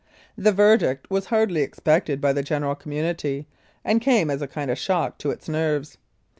[0.35, 3.45] The verdict was hardly ex pected by the general community,
[3.85, 5.99] and came as a kind of shock to its nerves.